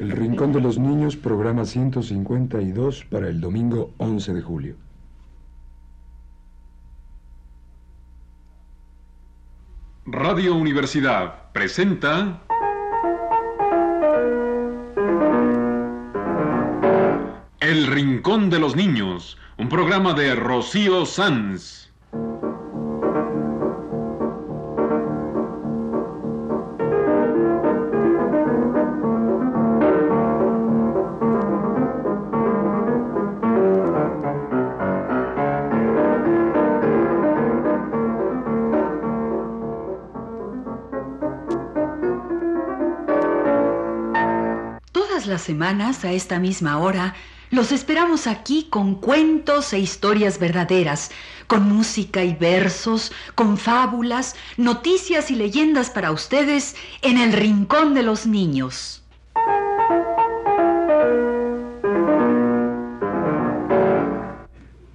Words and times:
El 0.00 0.12
Rincón 0.12 0.50
de 0.50 0.62
los 0.62 0.78
Niños, 0.78 1.14
programa 1.14 1.66
152 1.66 3.04
para 3.04 3.28
el 3.28 3.38
domingo 3.38 3.92
11 3.98 4.32
de 4.32 4.40
julio. 4.40 4.76
Radio 10.06 10.54
Universidad 10.54 11.52
presenta 11.52 12.40
El 17.60 17.86
Rincón 17.86 18.48
de 18.48 18.58
los 18.58 18.74
Niños, 18.76 19.36
un 19.58 19.68
programa 19.68 20.14
de 20.14 20.34
Rocío 20.34 21.04
Sanz. 21.04 21.89
Semanas, 45.40 46.04
a 46.04 46.12
esta 46.12 46.38
misma 46.38 46.78
hora, 46.78 47.14
los 47.50 47.72
esperamos 47.72 48.28
aquí 48.28 48.68
con 48.70 48.94
cuentos 48.94 49.72
e 49.72 49.80
historias 49.80 50.38
verdaderas, 50.38 51.10
con 51.48 51.68
música 51.68 52.22
y 52.22 52.34
versos, 52.34 53.10
con 53.34 53.58
fábulas, 53.58 54.36
noticias 54.56 55.32
y 55.32 55.34
leyendas 55.34 55.90
para 55.90 56.12
ustedes 56.12 56.76
en 57.02 57.18
el 57.18 57.32
Rincón 57.32 57.92
de 57.94 58.04
los 58.04 58.26
Niños. 58.26 59.02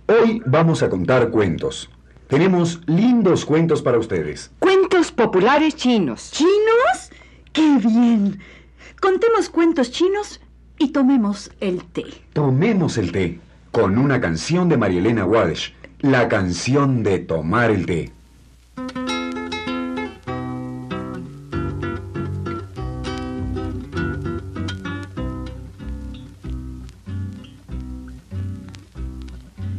Hoy 0.07 0.41
vamos 0.45 0.81
a 0.81 0.89
contar 0.89 1.29
cuentos. 1.31 1.89
Tenemos 2.27 2.79
lindos 2.87 3.45
cuentos 3.45 3.81
para 3.81 3.99
ustedes. 3.99 4.51
Cuentos 4.59 5.11
populares 5.11 5.75
chinos. 5.75 6.31
¿Chinos? 6.31 7.11
¡Qué 7.51 7.77
bien! 7.79 8.39
Contemos 9.05 9.49
cuentos 9.49 9.91
chinos 9.91 10.41
y 10.79 10.87
tomemos 10.87 11.51
el 11.59 11.83
té. 11.83 12.05
Tomemos 12.33 12.97
el 12.97 13.11
té 13.11 13.39
con 13.71 13.99
una 13.99 14.19
canción 14.19 14.67
de 14.67 14.77
Marielena 14.77 15.25
Wadesh, 15.25 15.75
la 15.99 16.27
canción 16.27 17.03
de 17.03 17.19
tomar 17.19 17.69
el 17.69 17.85
té. 17.85 18.11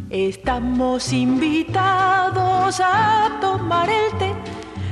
Estamos 0.09 1.13
invitados 1.13 2.81
a 2.81 3.39
tomar 3.41 3.89
el 3.91 4.19
té. 4.19 4.56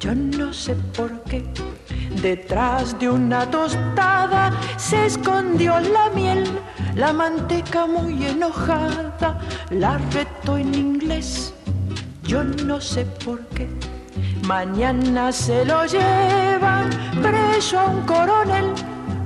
Yo 0.00 0.14
no 0.14 0.52
sé 0.52 0.76
por 0.96 1.22
qué. 1.24 1.44
Detrás 2.22 2.98
de 2.98 3.10
una 3.10 3.50
tostada 3.50 4.52
se 4.76 5.06
escondió 5.06 5.78
la 5.80 6.10
miel, 6.10 6.44
la 6.94 7.12
manteca 7.12 7.86
muy 7.86 8.26
enojada 8.26 9.38
la 9.70 9.98
retó 10.12 10.56
en 10.56 10.74
inglés. 10.74 11.52
Yo 12.22 12.44
no 12.44 12.80
sé 12.80 13.04
por 13.24 13.40
qué. 13.48 13.68
Mañana 14.46 15.32
se 15.32 15.64
lo 15.64 15.84
llevan 15.84 16.90
preso 17.22 17.78
a 17.78 17.86
un 17.86 18.02
coronel 18.02 18.72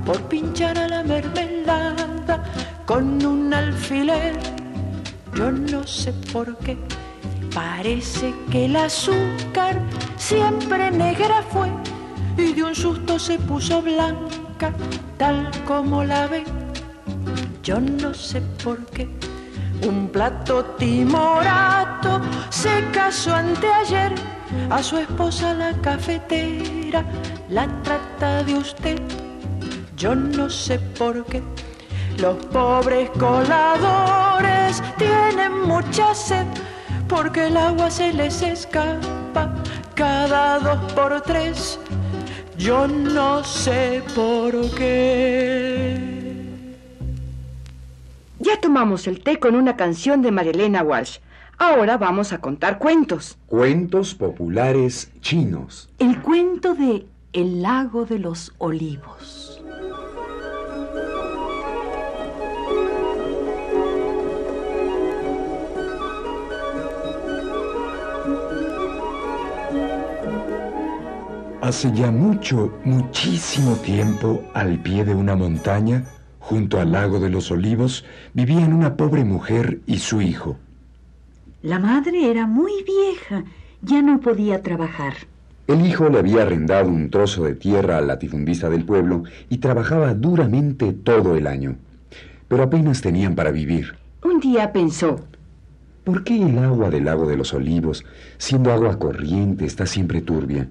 por 0.05 0.21
pinchar 0.23 0.77
a 0.77 0.87
la 0.87 1.03
mermelada 1.03 2.43
con 2.85 3.25
un 3.25 3.53
alfiler. 3.53 4.37
Yo 5.35 5.51
no 5.51 5.85
sé 5.87 6.13
por 6.31 6.57
qué. 6.57 6.77
Parece 7.53 8.33
que 8.49 8.65
el 8.65 8.75
azúcar 8.75 9.79
siempre 10.17 10.89
negra 10.89 11.43
fue 11.51 11.69
y 12.35 12.53
de 12.53 12.63
un 12.63 12.73
susto 12.73 13.19
se 13.19 13.37
puso 13.37 13.79
blanca, 13.81 14.73
tal 15.17 15.51
como 15.67 16.03
la 16.03 16.25
ve. 16.25 16.43
Yo 17.61 17.79
no 17.79 18.11
sé 18.13 18.41
por 18.63 18.83
qué. 18.87 19.07
Un 19.87 20.07
plato 20.07 20.65
timorato 20.79 22.21
se 22.49 22.83
casó 22.91 23.35
anteayer 23.35 24.13
a 24.71 24.81
su 24.81 24.97
esposa 24.97 25.53
la 25.53 25.73
cafetera, 25.81 27.05
la 27.49 27.67
trata 27.83 28.43
de 28.43 28.55
usted. 28.55 28.99
Yo 29.95 30.15
no 30.15 30.49
sé 30.49 30.79
por 30.79 31.23
qué. 31.25 31.43
Los 32.17 32.37
pobres 32.47 33.11
coladores 33.11 34.81
tienen 34.97 35.67
mucha 35.67 36.15
sed 36.15 36.47
porque 37.13 37.45
el 37.45 37.57
agua 37.57 37.91
se 37.91 38.11
les 38.11 38.41
escapa 38.41 39.53
cada 39.93 40.57
dos 40.57 40.93
por 40.93 41.21
tres. 41.21 41.79
Yo 42.57 42.87
no 42.87 43.43
sé 43.43 44.01
por 44.15 44.53
qué. 44.73 45.95
Ya 48.39 48.59
tomamos 48.59 49.05
el 49.05 49.21
té 49.21 49.37
con 49.39 49.55
una 49.55 49.75
canción 49.75 50.23
de 50.23 50.31
Marilena 50.31 50.81
Walsh. 50.81 51.19
Ahora 51.59 51.97
vamos 51.97 52.33
a 52.33 52.39
contar 52.39 52.79
cuentos. 52.79 53.37
Cuentos 53.45 54.15
populares 54.15 55.11
chinos. 55.21 55.89
El 55.99 56.19
cuento 56.19 56.73
de 56.73 57.05
El 57.31 57.61
lago 57.61 58.05
de 58.05 58.17
los 58.17 58.53
olivos. 58.57 59.52
Hace 71.63 71.93
ya 71.93 72.11
mucho, 72.11 72.77
muchísimo 72.83 73.77
tiempo, 73.77 74.43
al 74.53 74.79
pie 74.79 75.05
de 75.05 75.15
una 75.15 75.33
montaña, 75.37 76.03
junto 76.39 76.77
al 76.77 76.91
lago 76.91 77.21
de 77.21 77.29
los 77.29 77.51
olivos, 77.51 78.03
vivían 78.33 78.73
una 78.73 78.97
pobre 78.97 79.23
mujer 79.23 79.79
y 79.85 79.99
su 79.99 80.21
hijo. 80.21 80.57
La 81.61 81.79
madre 81.79 82.29
era 82.29 82.47
muy 82.47 82.83
vieja, 82.83 83.45
ya 83.81 84.01
no 84.01 84.19
podía 84.19 84.61
trabajar. 84.61 85.13
El 85.67 85.85
hijo 85.85 86.09
le 86.09 86.19
había 86.19 86.41
arrendado 86.41 86.89
un 86.89 87.09
trozo 87.09 87.45
de 87.45 87.55
tierra 87.55 87.97
al 87.97 88.07
latifundista 88.07 88.69
del 88.69 88.83
pueblo 88.83 89.23
y 89.49 89.59
trabajaba 89.59 90.13
duramente 90.15 90.91
todo 90.91 91.37
el 91.37 91.47
año. 91.47 91.77
Pero 92.49 92.63
apenas 92.63 93.01
tenían 93.01 93.35
para 93.35 93.51
vivir. 93.51 93.95
Un 94.21 94.41
día 94.41 94.73
pensó, 94.73 95.15
¿Por 96.03 96.25
qué 96.25 96.43
el 96.43 96.57
agua 96.57 96.89
del 96.89 97.05
lago 97.05 97.25
de 97.25 97.37
los 97.37 97.53
olivos, 97.53 98.03
siendo 98.37 98.73
agua 98.73 98.99
corriente, 98.99 99.63
está 99.63 99.85
siempre 99.85 100.19
turbia? 100.19 100.67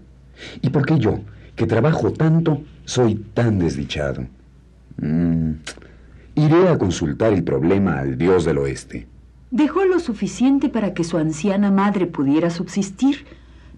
¿Y 0.60 0.70
por 0.70 0.86
qué 0.86 0.98
yo, 0.98 1.20
que 1.56 1.66
trabajo 1.66 2.12
tanto, 2.12 2.62
soy 2.84 3.16
tan 3.34 3.58
desdichado? 3.58 4.26
Mm, 5.00 5.52
iré 6.34 6.68
a 6.68 6.78
consultar 6.78 7.32
el 7.32 7.44
problema 7.44 7.98
al 7.98 8.18
dios 8.18 8.44
del 8.44 8.58
oeste. 8.58 9.06
Dejó 9.50 9.84
lo 9.84 9.98
suficiente 9.98 10.68
para 10.68 10.94
que 10.94 11.04
su 11.04 11.18
anciana 11.18 11.70
madre 11.70 12.06
pudiera 12.06 12.50
subsistir, 12.50 13.26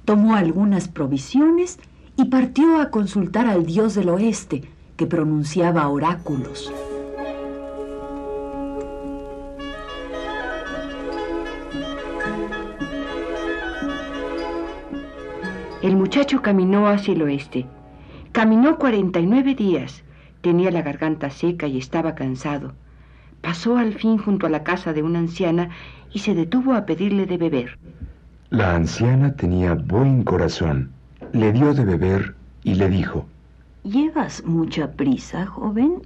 tomó 0.05 0.37
algunas 0.37 0.89
provisiones 0.89 1.79
y 2.17 2.27
partió 2.27 2.81
a 2.81 2.91
consultar 2.91 3.47
al 3.47 3.67
dios 3.67 3.95
del 3.95 4.09
oeste, 4.11 4.63
que 4.97 5.07
pronunciaba 5.07 5.89
oráculos. 5.89 6.73
El 15.85 15.97
muchacho 15.97 16.41
caminó 16.41 16.89
hacia 16.89 17.13
el 17.13 17.21
oeste. 17.21 17.67
Caminó 18.33 18.79
49 18.79 19.55
días. 19.55 20.03
Tenía 20.41 20.71
la 20.71 20.81
garganta 20.81 21.29
seca 21.29 21.67
y 21.67 21.77
estaba 21.77 22.15
cansado. 22.15 22.73
Pasó 23.43 23.77
al 23.77 23.93
fin 23.93 24.17
junto 24.17 24.47
a 24.47 24.49
la 24.49 24.63
casa 24.63 24.95
de 24.95 25.03
una 25.03 25.19
anciana 25.19 25.69
y 26.11 26.21
se 26.21 26.35
detuvo 26.35 26.73
a 26.73 26.87
pedirle 26.87 27.27
de 27.27 27.37
beber. 27.37 27.79
La 28.49 28.75
anciana 28.75 29.35
tenía 29.35 29.75
buen 29.75 30.23
corazón. 30.25 30.91
Le 31.33 31.53
dio 31.53 31.75
de 31.75 31.85
beber 31.85 32.35
y 32.63 32.77
le 32.77 32.89
dijo, 32.89 33.27
¿Llevas 33.83 34.43
mucha 34.47 34.91
prisa, 34.91 35.45
joven? 35.45 36.01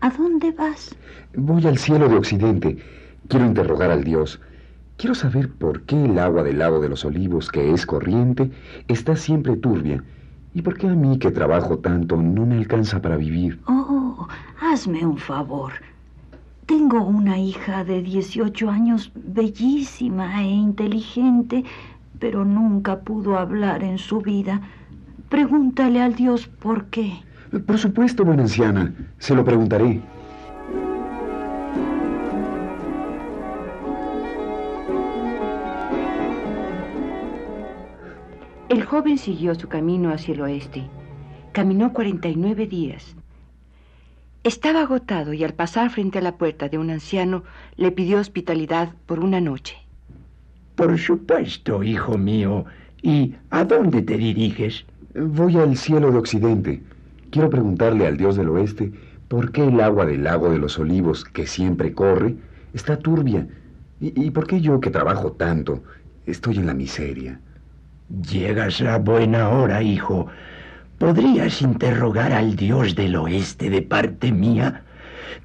¿A 0.00 0.08
dónde 0.08 0.52
vas? 0.52 0.96
Voy 1.36 1.66
al 1.66 1.76
cielo 1.76 2.08
de 2.08 2.16
Occidente. 2.16 2.78
Quiero 3.28 3.44
interrogar 3.44 3.90
al 3.90 4.04
Dios. 4.04 4.40
Quiero 5.02 5.16
saber 5.16 5.50
por 5.50 5.82
qué 5.82 6.04
el 6.04 6.16
agua 6.16 6.44
del 6.44 6.60
lago 6.60 6.78
de 6.78 6.88
los 6.88 7.04
olivos, 7.04 7.50
que 7.50 7.72
es 7.72 7.86
corriente, 7.86 8.52
está 8.86 9.16
siempre 9.16 9.56
turbia. 9.56 10.04
¿Y 10.54 10.62
por 10.62 10.78
qué 10.78 10.86
a 10.86 10.94
mí, 10.94 11.18
que 11.18 11.32
trabajo 11.32 11.80
tanto, 11.80 12.22
no 12.22 12.46
me 12.46 12.56
alcanza 12.56 13.02
para 13.02 13.16
vivir? 13.16 13.58
Oh, 13.66 14.28
hazme 14.60 15.04
un 15.04 15.18
favor. 15.18 15.72
Tengo 16.66 17.02
una 17.02 17.36
hija 17.36 17.82
de 17.82 18.00
18 18.00 18.70
años, 18.70 19.10
bellísima 19.16 20.40
e 20.40 20.46
inteligente, 20.46 21.64
pero 22.20 22.44
nunca 22.44 23.00
pudo 23.00 23.36
hablar 23.36 23.82
en 23.82 23.98
su 23.98 24.20
vida. 24.20 24.60
Pregúntale 25.28 26.00
al 26.00 26.14
Dios 26.14 26.46
por 26.46 26.84
qué. 26.84 27.12
Por 27.66 27.76
supuesto, 27.76 28.24
buena 28.24 28.42
anciana. 28.42 28.94
Se 29.18 29.34
lo 29.34 29.44
preguntaré. 29.44 30.00
El 38.72 38.86
joven 38.86 39.18
siguió 39.18 39.54
su 39.54 39.68
camino 39.68 40.10
hacia 40.14 40.32
el 40.32 40.40
oeste. 40.40 40.84
Caminó 41.52 41.92
49 41.92 42.66
días. 42.66 43.14
Estaba 44.44 44.80
agotado 44.80 45.34
y 45.34 45.44
al 45.44 45.52
pasar 45.52 45.90
frente 45.90 46.20
a 46.20 46.22
la 46.22 46.38
puerta 46.38 46.70
de 46.70 46.78
un 46.78 46.88
anciano 46.88 47.44
le 47.76 47.92
pidió 47.92 48.18
hospitalidad 48.18 48.94
por 49.04 49.20
una 49.20 49.42
noche. 49.42 49.76
Por 50.74 50.98
supuesto, 50.98 51.82
hijo 51.82 52.16
mío. 52.16 52.64
¿Y 53.02 53.34
a 53.50 53.64
dónde 53.64 54.00
te 54.00 54.16
diriges? 54.16 54.86
Voy 55.14 55.58
al 55.58 55.76
cielo 55.76 56.10
de 56.10 56.16
Occidente. 56.16 56.82
Quiero 57.28 57.50
preguntarle 57.50 58.06
al 58.06 58.16
Dios 58.16 58.36
del 58.36 58.48
Oeste 58.48 58.90
por 59.28 59.52
qué 59.52 59.64
el 59.66 59.82
agua 59.82 60.06
del 60.06 60.24
lago 60.24 60.48
de 60.48 60.58
los 60.58 60.78
olivos, 60.78 61.26
que 61.26 61.46
siempre 61.46 61.92
corre, 61.92 62.36
está 62.72 62.96
turbia. 62.96 63.46
¿Y, 64.00 64.18
y 64.18 64.30
por 64.30 64.46
qué 64.46 64.62
yo, 64.62 64.80
que 64.80 64.88
trabajo 64.88 65.32
tanto, 65.32 65.82
estoy 66.24 66.56
en 66.56 66.64
la 66.64 66.72
miseria? 66.72 67.38
Llegas 68.20 68.82
a 68.82 68.98
buena 68.98 69.48
hora, 69.48 69.82
hijo. 69.82 70.26
¿Podrías 70.98 71.62
interrogar 71.62 72.32
al 72.32 72.56
Dios 72.56 72.94
del 72.94 73.16
Oeste 73.16 73.70
de 73.70 73.80
parte 73.80 74.30
mía? 74.30 74.82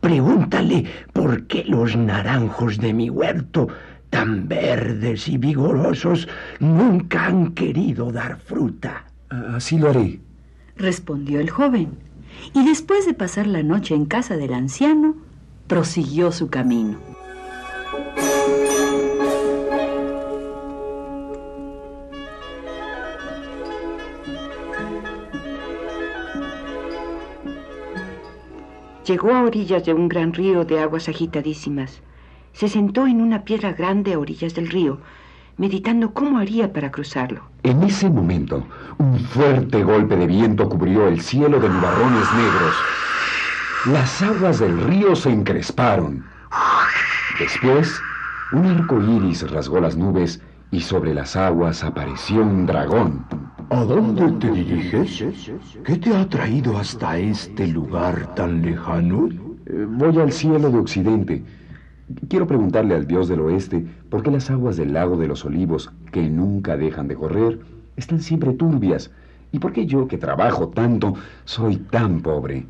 Pregúntale 0.01 0.83
por 1.13 1.47
qué 1.47 1.63
los 1.63 1.95
naranjos 1.95 2.77
de 2.77 2.93
mi 2.93 3.09
huerto, 3.09 3.69
tan 4.09 4.49
verdes 4.49 5.29
y 5.29 5.37
vigorosos, 5.37 6.27
nunca 6.59 7.27
han 7.27 7.53
querido 7.53 8.11
dar 8.11 8.37
fruta. 8.37 9.05
Así 9.29 9.77
lo 9.77 9.89
haré, 9.89 10.19
respondió 10.75 11.39
el 11.39 11.49
joven, 11.49 11.97
y 12.53 12.65
después 12.65 13.05
de 13.05 13.13
pasar 13.13 13.47
la 13.47 13.63
noche 13.63 13.95
en 13.95 14.05
casa 14.05 14.35
del 14.35 14.53
anciano, 14.53 15.15
prosiguió 15.67 16.33
su 16.33 16.49
camino. 16.49 17.06
Llegó 29.07 29.33
a 29.33 29.43
orillas 29.43 29.85
de 29.85 29.93
un 29.93 30.09
gran 30.09 30.33
río 30.33 30.65
de 30.65 30.81
aguas 30.81 31.07
agitadísimas. 31.07 32.01
Se 32.51 32.67
sentó 32.67 33.07
en 33.07 33.21
una 33.21 33.45
piedra 33.45 33.71
grande 33.71 34.13
a 34.13 34.19
orillas 34.19 34.53
del 34.53 34.67
río, 34.67 34.99
meditando 35.55 36.13
cómo 36.13 36.39
haría 36.39 36.73
para 36.73 36.91
cruzarlo. 36.91 37.43
En 37.63 37.83
ese 37.83 38.09
momento, 38.09 38.67
un 38.97 39.17
fuerte 39.17 39.81
golpe 39.81 40.17
de 40.17 40.27
viento 40.27 40.67
cubrió 40.67 41.07
el 41.07 41.21
cielo 41.21 41.57
de 41.57 41.69
nubarrones 41.69 42.33
negros. 42.33 42.75
Las 43.85 44.21
aguas 44.21 44.59
del 44.59 44.77
río 44.81 45.15
se 45.15 45.31
encresparon. 45.31 46.25
Después, 47.39 48.01
un 48.51 48.65
arco 48.65 49.01
iris 49.01 49.49
rasgó 49.49 49.79
las 49.79 49.95
nubes 49.95 50.41
y 50.69 50.81
sobre 50.81 51.13
las 51.13 51.37
aguas 51.37 51.81
apareció 51.81 52.41
un 52.41 52.65
dragón. 52.65 53.25
¿A 53.69 53.83
dónde 53.83 54.31
te 54.39 54.49
diriges? 54.49 55.25
¿Qué 55.83 55.97
te 55.97 56.15
ha 56.15 56.27
traído 56.29 56.77
hasta 56.77 57.17
este 57.17 57.67
lugar 57.67 58.33
tan 58.33 58.61
lejano? 58.61 59.27
Eh, 59.65 59.85
voy 59.89 60.17
al 60.19 60.31
cielo 60.31 60.71
de 60.71 60.77
Occidente. 60.77 61.43
Quiero 62.29 62.47
preguntarle 62.47 62.95
al 62.95 63.05
Dios 63.05 63.27
del 63.27 63.41
Oeste 63.41 63.85
por 64.09 64.23
qué 64.23 64.31
las 64.31 64.49
aguas 64.49 64.77
del 64.77 64.93
lago 64.93 65.17
de 65.17 65.27
los 65.27 65.43
olivos, 65.43 65.91
que 66.13 66.29
nunca 66.29 66.77
dejan 66.77 67.09
de 67.09 67.15
correr, 67.15 67.59
están 67.97 68.21
siempre 68.21 68.53
turbias. 68.53 69.11
¿Y 69.51 69.59
por 69.59 69.73
qué 69.73 69.85
yo, 69.85 70.07
que 70.07 70.17
trabajo 70.17 70.69
tanto, 70.69 71.15
soy 71.43 71.75
tan 71.75 72.21
pobre? 72.21 72.65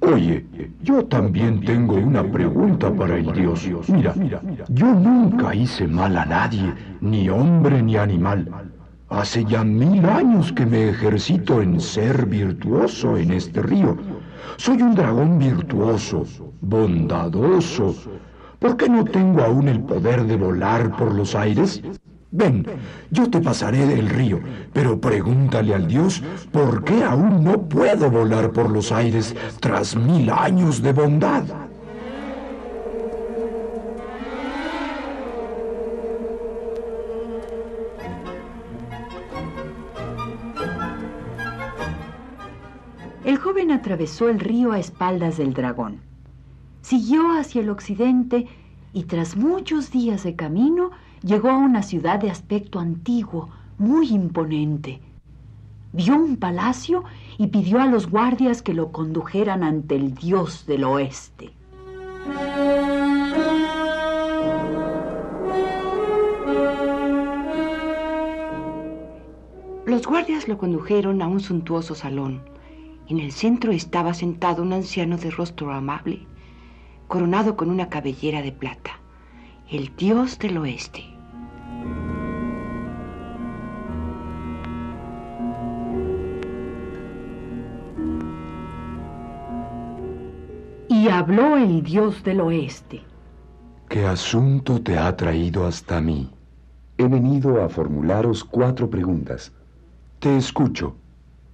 Oye, 0.00 0.46
yo 0.82 1.04
también 1.04 1.60
tengo 1.60 1.94
una 1.94 2.24
pregunta 2.24 2.92
para 2.92 3.16
el 3.18 3.32
Dios. 3.32 3.70
Mira, 3.88 4.14
yo 4.68 4.94
nunca 4.94 5.54
hice 5.54 5.86
mal 5.86 6.16
a 6.16 6.26
nadie, 6.26 6.74
ni 7.00 7.28
hombre 7.28 7.80
ni 7.82 7.96
animal. 7.96 8.48
Hace 9.10 9.44
ya 9.44 9.64
mil 9.64 10.06
años 10.06 10.52
que 10.52 10.64
me 10.64 10.90
ejercito 10.90 11.60
en 11.60 11.80
ser 11.80 12.26
virtuoso 12.26 13.16
en 13.16 13.32
este 13.32 13.60
río. 13.60 13.96
Soy 14.56 14.80
un 14.82 14.94
dragón 14.94 15.36
virtuoso, 15.36 16.24
bondadoso. 16.60 17.92
¿Por 18.60 18.76
qué 18.76 18.88
no 18.88 19.04
tengo 19.04 19.42
aún 19.42 19.66
el 19.66 19.80
poder 19.80 20.24
de 20.26 20.36
volar 20.36 20.96
por 20.96 21.12
los 21.12 21.34
aires? 21.34 21.82
Ven, 22.30 22.64
yo 23.10 23.28
te 23.28 23.40
pasaré 23.40 23.84
del 23.84 24.08
río, 24.08 24.38
pero 24.72 25.00
pregúntale 25.00 25.74
al 25.74 25.88
Dios 25.88 26.22
por 26.52 26.84
qué 26.84 27.02
aún 27.02 27.42
no 27.42 27.62
puedo 27.62 28.08
volar 28.12 28.52
por 28.52 28.70
los 28.70 28.92
aires 28.92 29.34
tras 29.58 29.96
mil 29.96 30.30
años 30.30 30.80
de 30.82 30.92
bondad. 30.92 31.42
El 44.00 44.40
río 44.40 44.72
a 44.72 44.78
espaldas 44.78 45.36
del 45.36 45.52
dragón. 45.52 46.00
Siguió 46.80 47.32
hacia 47.32 47.60
el 47.60 47.68
occidente 47.68 48.46
y 48.94 49.04
tras 49.04 49.36
muchos 49.36 49.90
días 49.90 50.22
de 50.24 50.36
camino 50.36 50.90
llegó 51.22 51.50
a 51.50 51.58
una 51.58 51.82
ciudad 51.82 52.18
de 52.18 52.30
aspecto 52.30 52.80
antiguo, 52.80 53.50
muy 53.76 54.08
imponente. 54.08 55.00
Vio 55.92 56.16
un 56.16 56.36
palacio 56.36 57.04
y 57.36 57.48
pidió 57.48 57.78
a 57.78 57.86
los 57.86 58.08
guardias 58.08 58.62
que 58.62 58.72
lo 58.72 58.90
condujeran 58.90 59.62
ante 59.62 59.96
el 59.96 60.14
dios 60.14 60.64
del 60.66 60.84
oeste. 60.84 61.50
Los 69.84 70.06
guardias 70.06 70.48
lo 70.48 70.56
condujeron 70.56 71.20
a 71.20 71.26
un 71.26 71.40
suntuoso 71.40 71.94
salón. 71.94 72.49
En 73.10 73.18
el 73.18 73.32
centro 73.32 73.72
estaba 73.72 74.14
sentado 74.14 74.62
un 74.62 74.72
anciano 74.72 75.16
de 75.16 75.32
rostro 75.32 75.72
amable, 75.72 76.20
coronado 77.08 77.56
con 77.56 77.68
una 77.68 77.88
cabellera 77.88 78.40
de 78.40 78.52
plata, 78.52 79.00
el 79.68 79.90
dios 79.96 80.38
del 80.38 80.58
oeste. 80.58 81.02
Y 90.88 91.08
habló 91.08 91.56
el 91.56 91.82
dios 91.82 92.22
del 92.22 92.40
oeste. 92.40 93.02
¿Qué 93.88 94.06
asunto 94.06 94.80
te 94.80 94.96
ha 94.96 95.16
traído 95.16 95.66
hasta 95.66 96.00
mí? 96.00 96.30
He 96.96 97.08
venido 97.08 97.60
a 97.64 97.68
formularos 97.68 98.44
cuatro 98.44 98.88
preguntas. 98.88 99.52
Te 100.20 100.36
escucho. 100.36 100.94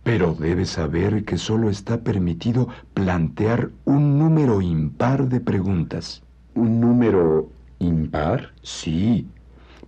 Pero 0.06 0.34
debes 0.34 0.70
saber 0.70 1.24
que 1.24 1.36
solo 1.36 1.68
está 1.68 2.02
permitido 2.02 2.68
plantear 2.94 3.72
un 3.84 4.20
número 4.20 4.62
impar 4.62 5.28
de 5.28 5.40
preguntas. 5.40 6.22
¿Un 6.54 6.78
número 6.78 7.50
impar? 7.80 8.52
Sí. 8.62 9.26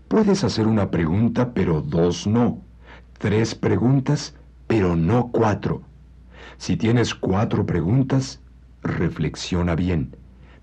Puedes 0.09 0.43
hacer 0.43 0.67
una 0.67 0.91
pregunta, 0.91 1.55
pero 1.55 1.83
dos 1.83 2.27
no. 2.27 2.59
Tres 3.19 3.55
preguntas, 3.55 4.35
pero 4.67 4.97
no 4.97 5.29
cuatro. 5.29 5.83
Si 6.57 6.77
tienes 6.77 7.15
cuatro 7.15 7.65
preguntas, 7.65 8.41
reflexiona 8.83 9.77
bien. 9.77 10.17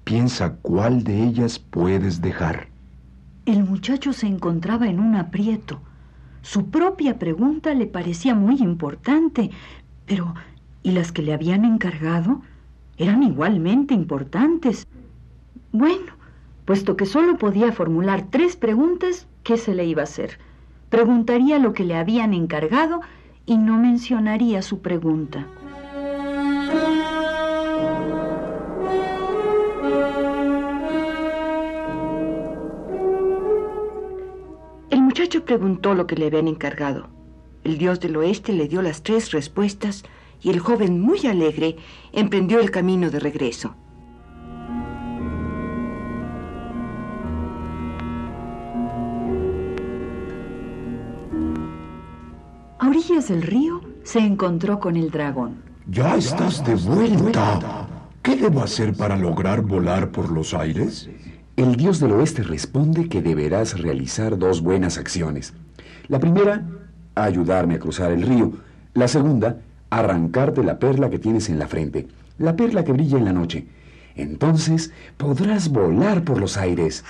Piensa 0.04 0.58
cuál 0.64 1.06
de 1.06 1.24
ellas 1.24 1.60
puedes 1.60 2.22
dejar. 2.22 2.68
El 3.46 3.64
muchacho 3.64 4.12
se 4.12 4.28
encontraba 4.28 4.90
en 4.90 5.00
un 5.00 5.16
aprieto. 5.16 5.80
Su 6.46 6.70
propia 6.70 7.18
pregunta 7.18 7.74
le 7.74 7.88
parecía 7.88 8.36
muy 8.36 8.58
importante, 8.58 9.50
pero 10.06 10.36
¿y 10.84 10.92
las 10.92 11.12
que 11.12 11.24
le 11.24 11.34
habían 11.34 11.66
encargado? 11.66 12.44
Eran 13.00 13.24
igualmente 13.24 13.96
importantes. 13.96 14.86
Bueno, 15.72 16.14
puesto 16.66 16.96
que 16.98 17.08
solo 17.08 17.40
podía 17.40 17.72
formular 17.72 18.28
tres 18.30 18.56
preguntas, 18.58 19.28
¿qué 19.42 19.58
se 19.58 19.74
le 19.74 19.86
iba 19.86 20.02
a 20.02 20.04
hacer? 20.04 20.38
Preguntaría 20.92 21.58
lo 21.58 21.74
que 21.74 21.84
le 21.84 21.96
habían 21.96 22.32
encargado 22.36 23.02
y 23.48 23.58
no 23.58 23.78
mencionaría 23.80 24.62
su 24.62 24.82
pregunta. 24.82 25.48
Preguntó 35.44 35.94
lo 35.94 36.08
que 36.08 36.16
le 36.16 36.28
habían 36.28 36.48
encargado. 36.48 37.10
El 37.64 37.78
dios 37.78 38.00
del 38.00 38.16
oeste 38.18 38.54
le 38.54 38.68
dio 38.68 38.82
las 38.82 39.02
tres 39.04 39.32
respuestas 39.32 40.04
y 40.42 40.52
el 40.52 40.60
joven, 40.60 41.02
muy 41.02 41.26
alegre, 41.26 41.78
emprendió 42.14 42.60
el 42.60 42.70
camino 42.70 43.10
de 43.10 43.20
regreso. 43.20 43.76
A 52.78 52.90
orillas 52.90 53.30
del 53.30 53.42
río 53.42 53.82
se 54.04 54.20
encontró 54.20 54.80
con 54.80 54.96
el 54.96 55.10
dragón. 55.10 55.64
Ya 55.88 56.16
estás 56.16 56.64
de 56.64 56.76
vuelta. 56.76 57.88
¿Qué 58.22 58.36
debo 58.36 58.62
hacer 58.62 58.96
para 58.96 59.16
lograr 59.16 59.62
volar 59.62 60.12
por 60.12 60.32
los 60.32 60.54
aires? 60.54 61.10
El 61.58 61.78
dios 61.78 62.02
del 62.02 62.12
oeste 62.12 62.44
responde 62.44 63.08
que 63.08 63.22
deberás 63.22 63.80
realizar 63.80 64.38
dos 64.38 64.62
buenas 64.62 64.98
acciones. 64.98 65.54
La 66.10 66.20
primera, 66.20 66.66
ayudarme 67.16 67.76
a 67.76 67.80
cruzar 67.80 68.12
el 68.12 68.24
río. 68.24 68.52
La 68.94 69.08
segunda, 69.08 69.62
arrancarte 69.90 70.66
la 70.66 70.80
perla 70.80 71.10
que 71.10 71.18
tienes 71.18 71.50
en 71.50 71.58
la 71.58 71.70
frente, 71.70 72.08
la 72.40 72.58
perla 72.58 72.84
que 72.84 72.92
brilla 72.92 73.18
en 73.18 73.24
la 73.24 73.32
noche. 73.32 73.68
Entonces 74.18 74.92
podrás 75.16 75.70
volar 75.70 76.26
por 76.26 76.42
los 76.42 76.58
aires. 76.58 77.06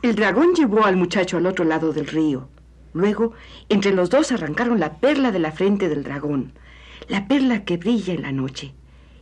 El 0.00 0.14
dragón 0.14 0.54
llevó 0.54 0.86
al 0.86 0.96
muchacho 0.96 1.36
al 1.36 1.46
otro 1.46 1.66
lado 1.66 1.92
del 1.92 2.06
río. 2.06 2.48
Luego, 2.94 3.34
entre 3.68 3.92
los 3.92 4.08
dos 4.08 4.32
arrancaron 4.32 4.80
la 4.80 4.94
perla 4.94 5.30
de 5.30 5.40
la 5.40 5.52
frente 5.52 5.90
del 5.90 6.04
dragón, 6.04 6.52
la 7.08 7.28
perla 7.28 7.64
que 7.64 7.76
brilla 7.76 8.14
en 8.14 8.22
la 8.22 8.32
noche. 8.32 8.72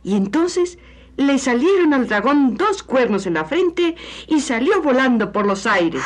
Y 0.03 0.15
entonces 0.15 0.77
le 1.17 1.39
salieron 1.39 1.93
al 1.93 2.07
dragón 2.07 2.55
dos 2.55 2.83
cuernos 2.83 3.25
en 3.25 3.35
la 3.35 3.45
frente 3.45 3.95
y 4.27 4.41
salió 4.41 4.81
volando 4.81 5.31
por 5.31 5.45
los 5.45 5.65
aires. 5.65 6.03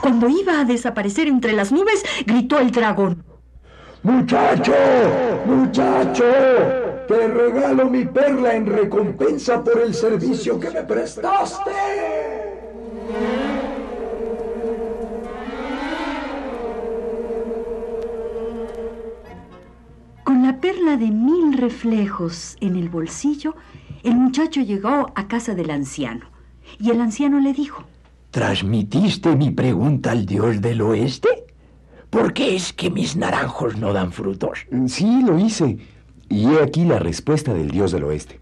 Cuando 0.00 0.28
iba 0.28 0.60
a 0.60 0.64
desaparecer 0.64 1.26
entre 1.26 1.52
las 1.52 1.72
nubes, 1.72 2.04
gritó 2.24 2.58
el 2.58 2.70
dragón. 2.70 3.24
Muchacho, 4.02 4.72
muchacho, 5.46 6.24
te 7.08 7.26
regalo 7.26 7.86
mi 7.90 8.04
perla 8.04 8.54
en 8.54 8.66
recompensa 8.66 9.64
por 9.64 9.80
el 9.80 9.92
servicio 9.94 10.60
que 10.60 10.70
me 10.70 10.84
prestaste. 10.84 12.15
Perla 20.66 20.96
de 20.96 21.12
mil 21.12 21.56
reflejos 21.56 22.56
en 22.60 22.74
el 22.74 22.88
bolsillo, 22.88 23.54
el 24.02 24.16
muchacho 24.16 24.60
llegó 24.62 25.12
a 25.14 25.28
casa 25.28 25.54
del 25.54 25.70
anciano. 25.70 26.26
Y 26.80 26.90
el 26.90 27.00
anciano 27.00 27.38
le 27.38 27.52
dijo, 27.52 27.84
¿Transmitiste 28.32 29.36
mi 29.36 29.52
pregunta 29.52 30.10
al 30.10 30.26
dios 30.26 30.60
del 30.60 30.82
oeste? 30.82 31.28
¿Por 32.10 32.32
qué 32.32 32.56
es 32.56 32.72
que 32.72 32.90
mis 32.90 33.14
naranjos 33.14 33.76
no 33.76 33.92
dan 33.92 34.10
frutos? 34.10 34.66
Sí, 34.88 35.22
lo 35.24 35.38
hice. 35.38 35.78
Y 36.28 36.46
he 36.46 36.60
aquí 36.60 36.84
la 36.84 36.98
respuesta 36.98 37.54
del 37.54 37.70
dios 37.70 37.92
del 37.92 38.02
oeste. 38.02 38.40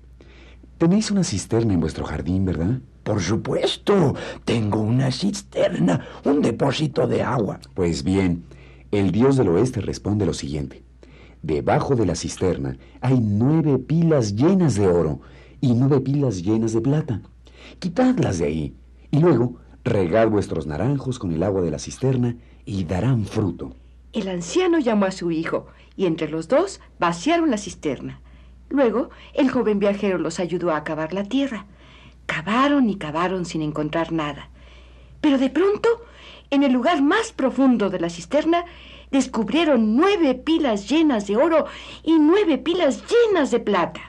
Tenéis 0.78 1.10
una 1.10 1.24
cisterna 1.24 1.74
en 1.74 1.80
vuestro 1.80 2.06
jardín, 2.06 2.46
¿verdad? 2.46 2.80
Por 3.02 3.20
supuesto, 3.20 4.14
tengo 4.46 4.80
una 4.80 5.12
cisterna, 5.12 6.06
un 6.24 6.40
depósito 6.40 7.06
de 7.06 7.22
agua. 7.22 7.60
Pues 7.74 8.02
bien, 8.02 8.44
el 8.92 9.10
dios 9.12 9.36
del 9.36 9.48
oeste 9.48 9.82
responde 9.82 10.24
lo 10.24 10.32
siguiente. 10.32 10.84
Debajo 11.44 11.94
de 11.94 12.06
la 12.06 12.14
cisterna 12.14 12.78
hay 13.02 13.20
nueve 13.20 13.78
pilas 13.78 14.34
llenas 14.34 14.76
de 14.76 14.88
oro 14.88 15.20
y 15.60 15.74
nueve 15.74 16.00
pilas 16.00 16.42
llenas 16.42 16.72
de 16.72 16.80
plata. 16.80 17.20
Quitadlas 17.80 18.38
de 18.38 18.46
ahí 18.46 18.74
y 19.10 19.18
luego 19.18 19.56
regad 19.84 20.30
vuestros 20.30 20.66
naranjos 20.66 21.18
con 21.18 21.34
el 21.34 21.42
agua 21.42 21.60
de 21.60 21.70
la 21.70 21.78
cisterna 21.78 22.34
y 22.64 22.84
darán 22.84 23.26
fruto. 23.26 23.76
El 24.14 24.28
anciano 24.28 24.78
llamó 24.78 25.04
a 25.04 25.10
su 25.10 25.30
hijo 25.30 25.66
y 25.96 26.06
entre 26.06 26.30
los 26.30 26.48
dos 26.48 26.80
vaciaron 26.98 27.50
la 27.50 27.58
cisterna. 27.58 28.22
Luego 28.70 29.10
el 29.34 29.50
joven 29.50 29.78
viajero 29.78 30.16
los 30.16 30.40
ayudó 30.40 30.72
a 30.72 30.82
cavar 30.82 31.12
la 31.12 31.24
tierra. 31.24 31.66
Cavaron 32.24 32.88
y 32.88 32.96
cavaron 32.96 33.44
sin 33.44 33.60
encontrar 33.60 34.12
nada. 34.12 34.48
Pero 35.20 35.36
de 35.36 35.50
pronto, 35.50 35.90
en 36.48 36.62
el 36.62 36.72
lugar 36.72 37.02
más 37.02 37.32
profundo 37.32 37.90
de 37.90 38.00
la 38.00 38.08
cisterna, 38.08 38.64
descubrieron 39.14 39.96
nueve 39.96 40.34
pilas 40.34 40.90
llenas 40.90 41.28
de 41.28 41.36
oro 41.36 41.66
y 42.02 42.18
nueve 42.18 42.58
pilas 42.58 43.04
llenas 43.06 43.52
de 43.52 43.60
plata. 43.60 44.00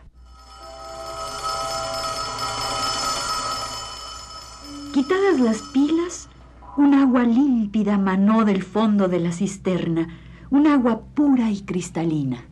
Quitadas 4.96 5.40
las 5.40 5.62
pilas, 5.74 6.28
un 6.76 6.96
agua 6.96 7.22
límpida 7.22 8.00
manó 8.00 8.46
del 8.46 8.64
fondo 8.64 9.08
de 9.08 9.20
la 9.20 9.32
cisterna, 9.32 10.08
un 10.50 10.66
agua 10.66 11.02
pura 11.14 11.52
y 11.52 11.62
cristalina. 11.62 12.44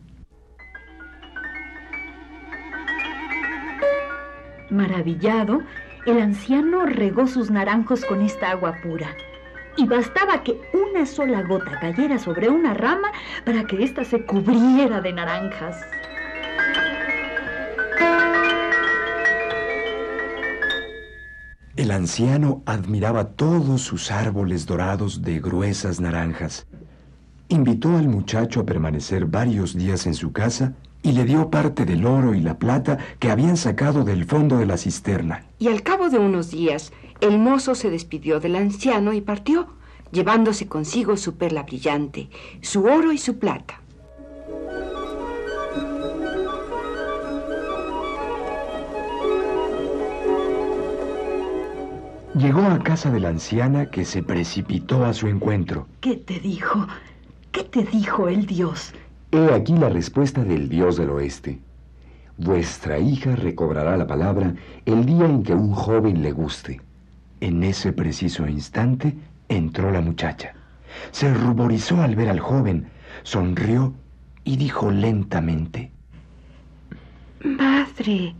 Maravillado, 4.70 5.60
el 6.06 6.20
anciano 6.20 6.86
regó 6.86 7.26
sus 7.26 7.50
naranjos 7.50 8.04
con 8.04 8.20
esta 8.20 8.52
agua 8.52 8.76
pura. 8.80 9.08
Y 9.76 9.86
bastaba 9.86 10.42
que 10.42 10.60
una 10.72 11.04
sola 11.04 11.42
gota 11.42 11.78
cayera 11.80 12.18
sobre 12.18 12.48
una 12.48 12.74
rama 12.74 13.10
para 13.44 13.64
que 13.64 13.82
ésta 13.82 14.04
se 14.04 14.24
cubriera 14.24 15.00
de 15.00 15.12
naranjas. 15.12 15.76
El 21.76 21.90
anciano 21.90 22.62
admiraba 22.66 23.30
todos 23.30 23.82
sus 23.82 24.12
árboles 24.12 24.64
dorados 24.64 25.22
de 25.22 25.40
gruesas 25.40 26.00
naranjas. 26.00 26.68
Invitó 27.48 27.96
al 27.96 28.08
muchacho 28.08 28.60
a 28.60 28.64
permanecer 28.64 29.26
varios 29.26 29.76
días 29.76 30.06
en 30.06 30.14
su 30.14 30.32
casa 30.32 30.72
y 31.02 31.12
le 31.12 31.24
dio 31.24 31.50
parte 31.50 31.84
del 31.84 32.06
oro 32.06 32.34
y 32.34 32.40
la 32.40 32.58
plata 32.58 32.98
que 33.18 33.30
habían 33.30 33.56
sacado 33.56 34.04
del 34.04 34.24
fondo 34.24 34.56
de 34.56 34.66
la 34.66 34.78
cisterna. 34.78 35.44
Y 35.58 35.68
al 35.68 35.82
cabo 35.82 36.08
de 36.08 36.18
unos 36.18 36.50
días, 36.50 36.92
el 37.24 37.38
mozo 37.38 37.74
se 37.74 37.88
despidió 37.88 38.38
del 38.38 38.54
anciano 38.54 39.14
y 39.14 39.22
partió, 39.22 39.66
llevándose 40.12 40.68
consigo 40.68 41.16
su 41.16 41.36
perla 41.36 41.62
brillante, 41.62 42.28
su 42.60 42.84
oro 42.84 43.12
y 43.12 43.18
su 43.18 43.38
plata. 43.38 43.80
Llegó 52.36 52.60
a 52.62 52.78
casa 52.80 53.10
de 53.10 53.20
la 53.20 53.28
anciana 53.28 53.86
que 53.86 54.04
se 54.04 54.22
precipitó 54.22 55.04
a 55.06 55.14
su 55.14 55.28
encuentro. 55.28 55.86
¿Qué 56.00 56.16
te 56.16 56.40
dijo? 56.40 56.86
¿Qué 57.52 57.62
te 57.64 57.84
dijo 57.84 58.28
el 58.28 58.44
dios? 58.44 58.92
He 59.30 59.54
aquí 59.54 59.72
la 59.74 59.88
respuesta 59.88 60.44
del 60.44 60.68
dios 60.68 60.96
del 60.96 61.08
oeste. 61.08 61.60
Vuestra 62.36 62.98
hija 62.98 63.34
recobrará 63.34 63.96
la 63.96 64.06
palabra 64.06 64.54
el 64.84 65.06
día 65.06 65.24
en 65.24 65.42
que 65.42 65.54
un 65.54 65.72
joven 65.72 66.20
le 66.20 66.32
guste. 66.32 66.80
En 67.44 67.62
ese 67.62 67.92
preciso 67.92 68.48
instante 68.48 69.14
entró 69.50 69.90
la 69.90 70.00
muchacha. 70.00 70.54
Se 71.10 71.30
ruborizó 71.34 72.00
al 72.00 72.16
ver 72.16 72.30
al 72.30 72.40
joven, 72.40 72.88
sonrió 73.22 73.92
y 74.44 74.56
dijo 74.56 74.90
lentamente, 74.90 75.92
Madre, 77.44 78.34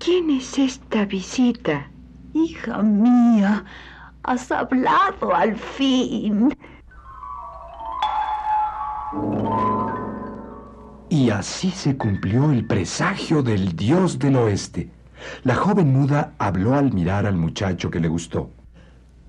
¿quién 0.00 0.28
es 0.30 0.58
esta 0.58 1.04
visita? 1.04 1.88
Hija 2.32 2.82
mía, 2.82 3.64
has 4.24 4.50
hablado 4.50 5.32
al 5.32 5.54
fin. 5.54 6.52
Y 11.10 11.30
así 11.30 11.70
se 11.70 11.96
cumplió 11.96 12.50
el 12.50 12.66
presagio 12.66 13.44
del 13.44 13.76
dios 13.76 14.18
del 14.18 14.34
oeste. 14.34 14.90
La 15.42 15.54
joven 15.54 15.92
muda 15.92 16.32
habló 16.38 16.74
al 16.74 16.92
mirar 16.92 17.26
al 17.26 17.36
muchacho 17.36 17.90
que 17.90 18.00
le 18.00 18.08
gustó. 18.08 18.50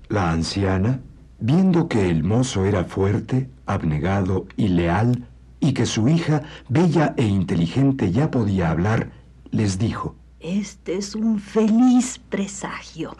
La 0.08 0.30
anciana, 0.30 1.00
viendo 1.40 1.88
que 1.88 2.10
el 2.10 2.22
mozo 2.24 2.64
era 2.64 2.84
fuerte, 2.84 3.50
abnegado 3.66 4.46
y 4.56 4.68
leal, 4.68 5.26
y 5.60 5.72
que 5.72 5.86
su 5.86 6.08
hija, 6.08 6.42
bella 6.68 7.14
e 7.16 7.24
inteligente, 7.24 8.12
ya 8.12 8.30
podía 8.30 8.70
hablar, 8.70 9.10
les 9.50 9.78
dijo, 9.78 10.14
Este 10.40 10.96
es 10.96 11.14
un 11.14 11.38
feliz 11.40 12.18
presagio. 12.28 13.16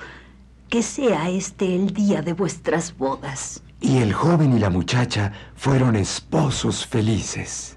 Que 0.69 0.83
sea 0.83 1.29
este 1.31 1.75
el 1.75 1.93
día 1.93 2.23
de 2.23 2.33
vuestras 2.33 2.97
bodas. 2.97 3.63
y 3.81 3.99
el 3.99 4.13
joven 4.13 4.57
y 4.57 4.59
la 4.59 4.71
muchacha 4.71 5.33
fueron 5.55 5.97
esposos 5.97 6.87
felices. 6.87 7.77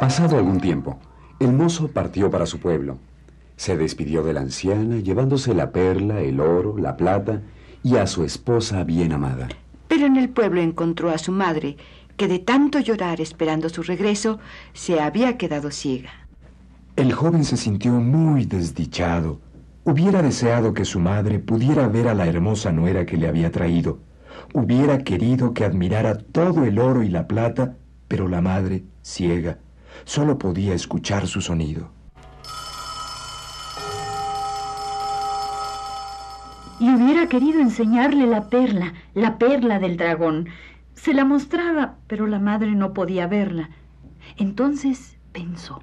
Pasado 0.00 0.38
algún 0.38 0.60
tiempo, 0.60 0.98
el 1.40 1.52
mozo 1.52 1.88
partió 1.88 2.30
para 2.30 2.46
su 2.46 2.58
pueblo. 2.58 2.96
Se 3.56 3.76
despidió 3.76 4.22
de 4.22 4.32
la 4.32 4.40
anciana, 4.40 4.96
llevándose 4.96 5.52
la 5.54 5.72
perla, 5.72 6.22
el 6.22 6.40
oro, 6.40 6.78
la 6.78 6.96
plata 6.96 7.42
y 7.82 7.96
a 7.96 8.06
su 8.06 8.24
esposa 8.24 8.82
bien 8.82 9.12
amada. 9.12 9.48
Pero 9.88 10.06
en 10.06 10.16
el 10.16 10.30
pueblo 10.30 10.62
encontró 10.62 11.10
a 11.10 11.18
su 11.18 11.32
madre, 11.32 11.76
que 12.16 12.28
de 12.28 12.38
tanto 12.38 12.80
llorar 12.80 13.20
esperando 13.20 13.68
su 13.68 13.82
regreso, 13.82 14.38
se 14.72 15.02
había 15.02 15.36
quedado 15.36 15.70
ciega. 15.70 16.12
El 16.96 17.12
joven 17.12 17.44
se 17.44 17.58
sintió 17.58 17.92
muy 17.92 18.46
desdichado. 18.46 19.38
Hubiera 19.84 20.22
deseado 20.22 20.72
que 20.72 20.86
su 20.86 20.98
madre 20.98 21.40
pudiera 21.40 21.88
ver 21.88 22.08
a 22.08 22.14
la 22.14 22.26
hermosa 22.26 22.72
nuera 22.72 23.04
que 23.04 23.18
le 23.18 23.28
había 23.28 23.50
traído. 23.50 23.98
Hubiera 24.54 25.04
querido 25.04 25.52
que 25.52 25.66
admirara 25.66 26.16
todo 26.16 26.64
el 26.64 26.78
oro 26.78 27.02
y 27.02 27.10
la 27.10 27.28
plata, 27.28 27.76
pero 28.08 28.28
la 28.28 28.40
madre, 28.40 28.84
ciega, 29.02 29.58
solo 30.04 30.38
podía 30.38 30.74
escuchar 30.74 31.26
su 31.26 31.40
sonido. 31.40 31.90
Y 36.78 36.88
hubiera 36.90 37.28
querido 37.28 37.60
enseñarle 37.60 38.26
la 38.26 38.48
perla, 38.48 38.94
la 39.14 39.36
perla 39.38 39.78
del 39.78 39.98
dragón. 39.98 40.48
Se 40.94 41.12
la 41.12 41.26
mostraba, 41.26 41.96
pero 42.06 42.26
la 42.26 42.38
madre 42.38 42.72
no 42.72 42.94
podía 42.94 43.26
verla. 43.26 43.68
Entonces 44.38 45.18
pensó. 45.32 45.82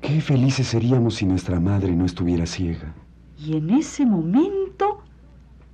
Qué 0.00 0.20
felices 0.20 0.66
seríamos 0.66 1.14
si 1.14 1.26
nuestra 1.26 1.60
madre 1.60 1.92
no 1.92 2.04
estuviera 2.04 2.46
ciega. 2.46 2.92
Y 3.38 3.56
en 3.56 3.70
ese 3.70 4.04
momento, 4.04 5.02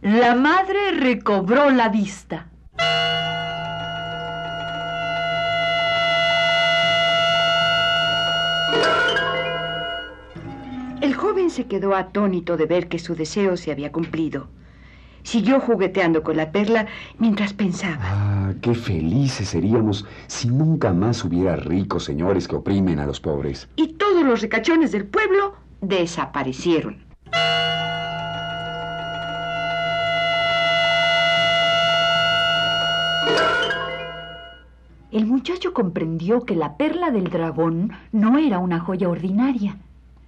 la 0.03 0.35
madre 0.35 0.93
recobró 0.93 1.71
la 1.71 1.89
vista. 1.89 2.49
El 11.01 11.15
joven 11.15 11.51
se 11.51 11.67
quedó 11.67 11.95
atónito 11.95 12.57
de 12.57 12.67
ver 12.67 12.89
que 12.89 12.99
su 12.99 13.15
deseo 13.15 13.57
se 13.57 13.73
había 13.73 13.91
cumplido. 13.91 14.49
Siguió 15.23 15.61
jugueteando 15.61 16.23
con 16.23 16.37
la 16.37 16.51
perla 16.51 16.87
mientras 17.19 17.53
pensaba. 17.53 17.99
Ah, 18.03 18.53
qué 18.63 18.75
felices 18.75 19.49
seríamos 19.49 20.07
si 20.27 20.49
nunca 20.49 20.93
más 20.93 21.25
hubiera 21.25 21.57
ricos 21.57 22.05
señores 22.05 22.49
que 22.49 22.57
oprimen 22.57 22.99
a 22.99 23.07
los 23.07 23.21
pobres. 23.21 23.69
Y 23.77 23.95
todos 23.95 24.25
los 24.25 24.41
ricachones 24.41 24.93
del 24.93 25.07
pueblo 25.07 25.55
desaparecieron. 25.81 27.05
El 35.13 35.27
muchacho 35.27 35.73
comprendió 35.75 36.45
que 36.45 36.55
la 36.55 36.77
perla 36.77 37.11
del 37.11 37.25
dragón 37.25 37.91
no 38.13 38.39
era 38.39 38.61
una 38.61 38.79
joya 38.79 39.09
ordinaria. 39.09 39.77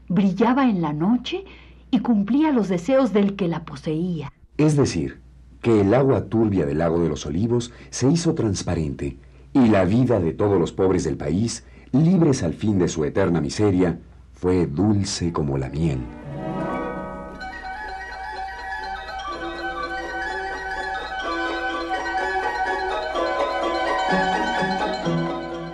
Brillaba 0.09 0.69
en 0.69 0.83
la 0.83 0.93
noche 0.93 1.45
y 1.93 2.01
cumplía 2.01 2.51
los 2.51 2.69
deseos 2.69 3.13
del 3.13 3.37
que 3.37 3.47
la 3.47 3.65
poseía. 3.65 4.33
Es 4.59 4.77
decir, 4.77 5.21
que 5.61 5.83
el 5.83 5.95
agua 5.95 6.25
turbia 6.25 6.67
del 6.67 6.79
lago 6.79 7.01
de 7.01 7.09
los 7.09 7.27
olivos 7.27 7.73
se 7.91 8.11
hizo 8.11 8.35
transparente 8.35 9.17
y 9.53 9.69
la 9.69 9.85
vida 9.85 10.19
de 10.19 10.33
todos 10.33 10.59
los 10.59 10.73
pobres 10.73 11.05
del 11.05 11.17
país, 11.17 11.65
libres 11.93 12.43
al 12.43 12.55
fin 12.55 12.79
de 12.79 12.89
su 12.89 13.05
eterna 13.05 13.41
miseria, 13.41 14.01
fue 14.33 14.67
dulce 14.67 15.33
como 15.33 15.59
la 15.59 15.69
miel. 15.69 16.01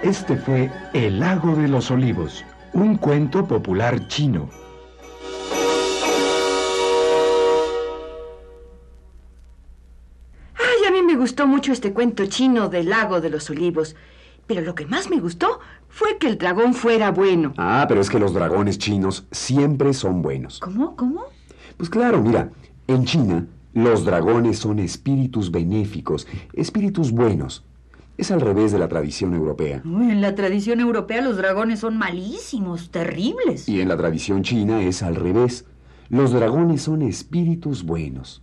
Este 0.08 0.38
fue 0.38 0.70
El 0.94 1.20
lago 1.20 1.54
de 1.54 1.68
los 1.68 1.90
olivos, 1.90 2.42
un 2.72 2.96
cuento 2.96 3.46
popular 3.46 4.08
chino. 4.08 4.48
Ay, 10.54 10.88
a 10.88 10.90
mí 10.90 11.02
me 11.02 11.14
gustó 11.14 11.46
mucho 11.46 11.72
este 11.72 11.92
cuento 11.92 12.24
chino 12.24 12.70
del 12.70 12.88
lago 12.88 13.20
de 13.20 13.28
los 13.28 13.50
olivos. 13.50 13.96
Pero 14.46 14.62
lo 14.62 14.74
que 14.74 14.86
más 14.86 15.10
me 15.10 15.20
gustó 15.20 15.60
fue 15.90 16.16
que 16.16 16.28
el 16.28 16.38
dragón 16.38 16.72
fuera 16.72 17.10
bueno. 17.10 17.52
Ah, 17.58 17.84
pero 17.86 18.00
es 18.00 18.08
que 18.08 18.18
los 18.18 18.32
dragones 18.32 18.78
chinos 18.78 19.26
siempre 19.30 19.92
son 19.92 20.22
buenos. 20.22 20.58
¿Cómo? 20.60 20.96
¿Cómo? 20.96 21.24
Pues 21.76 21.90
claro, 21.90 22.22
mira, 22.22 22.50
en 22.86 23.04
China 23.04 23.46
los 23.74 24.06
dragones 24.06 24.58
son 24.58 24.78
espíritus 24.78 25.50
benéficos, 25.50 26.26
espíritus 26.54 27.12
buenos. 27.12 27.67
Es 28.18 28.32
al 28.32 28.40
revés 28.40 28.72
de 28.72 28.80
la 28.80 28.88
tradición 28.88 29.32
europea. 29.32 29.80
Uy, 29.84 30.10
en 30.10 30.20
la 30.20 30.34
tradición 30.34 30.80
europea 30.80 31.22
los 31.22 31.36
dragones 31.36 31.78
son 31.78 31.96
malísimos, 31.96 32.90
terribles. 32.90 33.68
Y 33.68 33.80
en 33.80 33.86
la 33.88 33.96
tradición 33.96 34.42
china 34.42 34.82
es 34.82 35.04
al 35.04 35.14
revés. 35.14 35.66
Los 36.08 36.32
dragones 36.32 36.82
son 36.82 37.02
espíritus 37.02 37.84
buenos. 37.84 38.42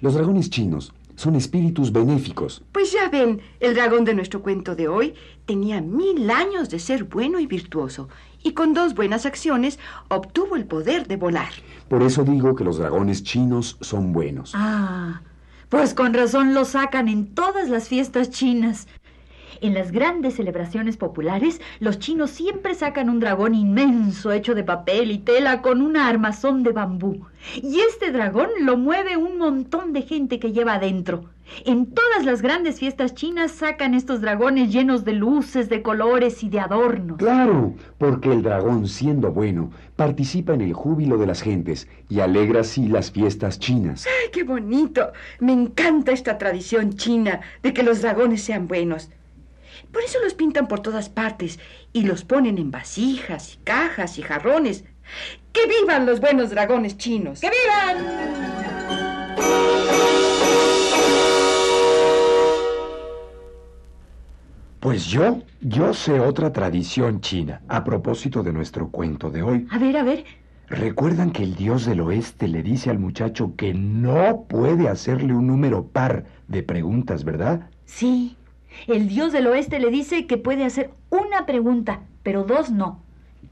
Los 0.00 0.14
dragones 0.14 0.48
chinos 0.48 0.94
son 1.16 1.34
espíritus 1.36 1.92
benéficos. 1.92 2.64
Pues 2.72 2.92
ya 2.92 3.10
ven, 3.10 3.42
el 3.60 3.74
dragón 3.74 4.06
de 4.06 4.14
nuestro 4.14 4.42
cuento 4.42 4.74
de 4.74 4.88
hoy 4.88 5.14
tenía 5.44 5.82
mil 5.82 6.30
años 6.30 6.70
de 6.70 6.78
ser 6.78 7.04
bueno 7.04 7.38
y 7.38 7.46
virtuoso, 7.46 8.08
y 8.42 8.52
con 8.52 8.72
dos 8.72 8.94
buenas 8.94 9.26
acciones 9.26 9.78
obtuvo 10.08 10.56
el 10.56 10.64
poder 10.64 11.06
de 11.06 11.16
volar. 11.16 11.52
Por 11.88 12.02
eso 12.02 12.24
digo 12.24 12.54
que 12.54 12.64
los 12.64 12.78
dragones 12.78 13.22
chinos 13.22 13.76
son 13.82 14.12
buenos. 14.12 14.52
Ah, 14.54 15.20
pues 15.74 15.92
con 15.92 16.14
razón 16.14 16.54
lo 16.54 16.64
sacan 16.64 17.08
en 17.08 17.34
todas 17.34 17.68
las 17.68 17.88
fiestas 17.88 18.30
chinas. 18.30 18.86
En 19.60 19.74
las 19.74 19.90
grandes 19.90 20.34
celebraciones 20.34 20.96
populares, 20.96 21.60
los 21.80 21.98
chinos 21.98 22.30
siempre 22.30 22.76
sacan 22.76 23.10
un 23.10 23.18
dragón 23.18 23.56
inmenso 23.56 24.30
hecho 24.30 24.54
de 24.54 24.62
papel 24.62 25.10
y 25.10 25.18
tela 25.18 25.62
con 25.62 25.82
una 25.82 26.06
armazón 26.06 26.62
de 26.62 26.70
bambú. 26.70 27.26
Y 27.56 27.80
este 27.80 28.12
dragón 28.12 28.50
lo 28.60 28.76
mueve 28.76 29.16
un 29.16 29.36
montón 29.36 29.92
de 29.92 30.02
gente 30.02 30.38
que 30.38 30.52
lleva 30.52 30.74
adentro. 30.74 31.33
En 31.64 31.86
todas 31.86 32.24
las 32.24 32.42
grandes 32.42 32.78
fiestas 32.78 33.14
chinas 33.14 33.52
sacan 33.52 33.94
estos 33.94 34.20
dragones 34.20 34.72
llenos 34.72 35.04
de 35.04 35.12
luces, 35.12 35.68
de 35.68 35.82
colores 35.82 36.42
y 36.42 36.48
de 36.48 36.60
adornos. 36.60 37.18
Claro, 37.18 37.74
porque 37.98 38.32
el 38.32 38.42
dragón, 38.42 38.88
siendo 38.88 39.30
bueno, 39.30 39.70
participa 39.96 40.54
en 40.54 40.62
el 40.62 40.72
júbilo 40.72 41.18
de 41.18 41.26
las 41.26 41.42
gentes 41.42 41.88
y 42.08 42.20
alegra 42.20 42.60
así 42.60 42.88
las 42.88 43.10
fiestas 43.10 43.58
chinas. 43.58 44.06
¡Ay, 44.06 44.30
qué 44.32 44.42
bonito! 44.42 45.12
Me 45.40 45.52
encanta 45.52 46.12
esta 46.12 46.38
tradición 46.38 46.94
china 46.94 47.40
de 47.62 47.72
que 47.72 47.82
los 47.82 48.02
dragones 48.02 48.42
sean 48.42 48.66
buenos. 48.66 49.10
Por 49.92 50.02
eso 50.02 50.18
los 50.22 50.34
pintan 50.34 50.66
por 50.66 50.80
todas 50.80 51.08
partes 51.08 51.58
y 51.92 52.02
los 52.02 52.24
ponen 52.24 52.58
en 52.58 52.70
vasijas 52.70 53.54
y 53.54 53.56
cajas 53.58 54.18
y 54.18 54.22
jarrones. 54.22 54.84
¡Que 55.52 55.66
vivan 55.66 56.06
los 56.06 56.20
buenos 56.20 56.50
dragones 56.50 56.96
chinos! 56.96 57.40
¡Que 57.40 57.50
vivan! 57.50 58.04
Pues 64.84 65.06
yo, 65.06 65.40
yo 65.62 65.94
sé 65.94 66.20
otra 66.20 66.52
tradición 66.52 67.22
china, 67.22 67.62
a 67.68 67.82
propósito 67.84 68.42
de 68.42 68.52
nuestro 68.52 68.90
cuento 68.90 69.30
de 69.30 69.42
hoy. 69.42 69.66
A 69.70 69.78
ver, 69.78 69.96
a 69.96 70.02
ver. 70.02 70.24
¿Recuerdan 70.68 71.30
que 71.30 71.42
el 71.42 71.54
dios 71.54 71.86
del 71.86 72.02
oeste 72.02 72.48
le 72.48 72.62
dice 72.62 72.90
al 72.90 72.98
muchacho 72.98 73.54
que 73.56 73.72
no 73.72 74.44
puede 74.46 74.90
hacerle 74.90 75.32
un 75.32 75.46
número 75.46 75.86
par 75.86 76.26
de 76.48 76.62
preguntas, 76.62 77.24
verdad? 77.24 77.70
Sí. 77.86 78.36
El 78.86 79.08
dios 79.08 79.32
del 79.32 79.46
oeste 79.46 79.80
le 79.80 79.88
dice 79.88 80.26
que 80.26 80.36
puede 80.36 80.66
hacer 80.66 80.90
una 81.08 81.46
pregunta, 81.46 82.02
pero 82.22 82.44
dos 82.44 82.70
no. 82.70 83.00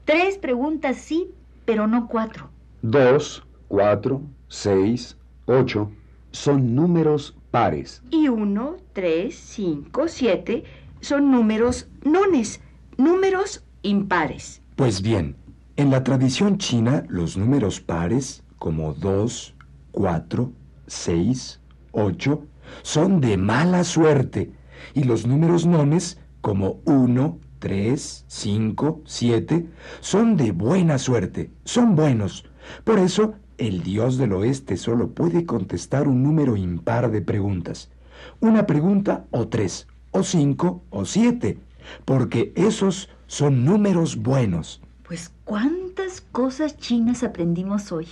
Tres 0.05 0.37
preguntas 0.37 0.97
sí, 0.97 1.31
pero 1.65 1.87
no 1.87 2.09
cuatro. 2.09 2.51
Dos, 2.83 3.43
cuatro, 3.67 4.21
seis, 4.49 5.17
ocho 5.47 5.89
son 6.29 6.75
números 6.75 7.35
pares. 7.49 8.03
Y 8.11 8.27
uno, 8.27 8.77
tres, 8.93 9.35
cinco, 9.35 10.07
siete 10.07 10.63
son 11.03 11.31
números 11.31 11.87
nones, 12.03 12.61
números 12.97 13.63
impares. 13.81 14.61
Pues 14.75 15.01
bien, 15.01 15.35
en 15.75 15.91
la 15.91 16.03
tradición 16.03 16.57
china 16.57 17.03
los 17.09 17.37
números 17.37 17.81
pares, 17.81 18.43
como 18.57 18.93
dos, 18.93 19.55
cuatro, 19.91 20.51
seis, 20.87 21.59
ocho, 21.91 22.45
son 22.81 23.21
de 23.21 23.37
mala 23.37 23.83
suerte 23.83 24.51
y 24.93 25.03
los 25.03 25.27
números 25.27 25.65
nones, 25.65 26.19
como 26.41 26.81
1, 26.85 27.39
3, 27.59 28.25
5, 28.27 29.01
7, 29.05 29.69
son 29.99 30.37
de 30.37 30.51
buena 30.51 30.97
suerte, 30.97 31.51
son 31.63 31.95
buenos. 31.95 32.45
Por 32.83 32.99
eso, 32.99 33.35
el 33.57 33.83
dios 33.83 34.17
del 34.17 34.33
oeste 34.33 34.77
solo 34.77 35.11
puede 35.11 35.45
contestar 35.45 36.07
un 36.07 36.23
número 36.23 36.57
impar 36.57 37.11
de 37.11 37.21
preguntas. 37.21 37.91
Una 38.39 38.65
pregunta 38.65 39.25
o 39.31 39.47
tres, 39.47 39.87
o 40.13 40.23
cinco, 40.23 40.83
o 40.89 41.05
siete, 41.05 41.57
porque 42.05 42.53
esos 42.55 43.09
son 43.27 43.65
números 43.65 44.15
buenos. 44.15 44.81
Pues 45.05 45.31
cuántas 45.43 46.21
cosas 46.21 46.77
chinas 46.77 47.23
aprendimos 47.23 47.91
hoy. 47.91 48.07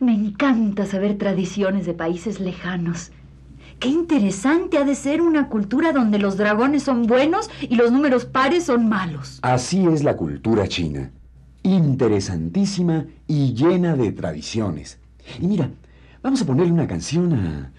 Me 0.00 0.12
encanta 0.12 0.84
saber 0.86 1.16
tradiciones 1.16 1.86
de 1.86 1.94
países 1.94 2.40
lejanos. 2.40 3.12
Qué 3.78 3.88
interesante 3.88 4.78
ha 4.78 4.84
de 4.84 4.94
ser 4.94 5.20
una 5.20 5.48
cultura 5.48 5.92
donde 5.92 6.18
los 6.18 6.36
dragones 6.36 6.82
son 6.82 7.06
buenos 7.06 7.50
y 7.60 7.76
los 7.76 7.92
números 7.92 8.24
pares 8.24 8.64
son 8.64 8.88
malos. 8.88 9.38
Así 9.42 9.86
es 9.86 10.02
la 10.02 10.16
cultura 10.16 10.66
china. 10.66 11.12
Interesantísima 11.62 13.06
y 13.28 13.54
llena 13.54 13.94
de 13.94 14.12
tradiciones. 14.12 14.98
Y 15.40 15.46
mira, 15.46 15.70
Vamos 16.24 16.40
a 16.40 16.46
ponerle 16.46 16.72
una 16.72 16.86
canción 16.86 17.34
a, 17.34 17.70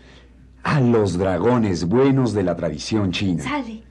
a 0.66 0.82
los 0.82 1.20
dragones 1.20 1.88
buenos 1.88 2.34
de 2.34 2.42
la 2.42 2.56
tradición 2.56 3.12
china. 3.12 3.44
Sale. 3.44 3.84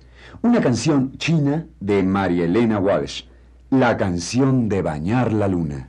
Una 0.42 0.60
canción 0.60 1.16
china 1.18 1.66
de 1.78 2.02
María 2.02 2.46
Elena 2.46 2.80
Walsh. 2.80 3.22
La 3.70 3.96
canción 3.96 4.68
de 4.68 4.82
bañar 4.82 5.32
la 5.32 5.46
luna. 5.46 5.88